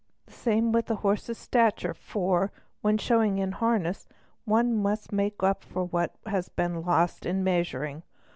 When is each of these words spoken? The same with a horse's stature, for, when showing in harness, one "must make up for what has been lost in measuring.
The 0.25 0.31
same 0.33 0.71
with 0.71 0.89
a 0.89 0.95
horse's 0.95 1.37
stature, 1.37 1.93
for, 1.93 2.51
when 2.81 2.97
showing 2.97 3.37
in 3.37 3.51
harness, 3.51 4.07
one 4.45 4.73
"must 4.75 5.11
make 5.13 5.43
up 5.43 5.63
for 5.63 5.85
what 5.85 6.15
has 6.25 6.49
been 6.49 6.81
lost 6.83 7.23
in 7.23 7.43
measuring. 7.43 8.01